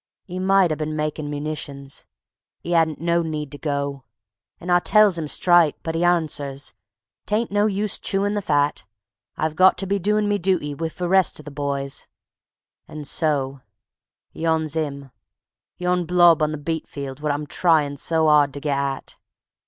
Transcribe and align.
'E 0.27 0.39
might 0.39 0.71
'a 0.71 0.75
bin 0.75 0.95
makin' 0.95 1.29
munitions 1.29 2.07
'e 2.65 2.73
'adn't 2.73 2.99
no 2.99 3.21
need 3.21 3.51
to 3.51 3.59
go; 3.59 4.03
An' 4.59 4.71
I 4.71 4.79
tells 4.79 5.19
'im 5.19 5.27
strite, 5.27 5.75
but 5.83 5.95
'e 5.95 5.99
arnsers, 5.99 6.73
"'Tain't 7.27 7.51
no 7.51 7.67
use 7.67 7.99
chewin' 7.99 8.33
the 8.33 8.41
fat; 8.41 8.85
I've 9.37 9.55
got 9.55 9.77
to 9.77 9.85
be 9.85 9.99
doin' 9.99 10.27
me 10.27 10.39
dooty 10.39 10.73
wiv 10.73 10.95
the 10.97 11.07
rest 11.07 11.39
o' 11.39 11.43
the 11.43 11.51
boys"... 11.51 12.07
an' 12.87 13.03
so 13.03 13.61
Yon's 14.33 14.75
'im, 14.75 15.11
yon 15.77 16.07
blob 16.07 16.41
on 16.41 16.51
the 16.51 16.57
beet 16.57 16.87
field 16.87 17.19
wot 17.19 17.31
I'm 17.31 17.45
tryin' 17.45 17.95
so 17.95 18.27
'ard 18.27 18.55
to 18.55 18.59
git 18.59 18.73
at. 18.75 19.17